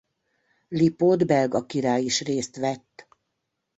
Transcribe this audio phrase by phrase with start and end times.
[0.67, 3.07] Lipót belga király is részt vett.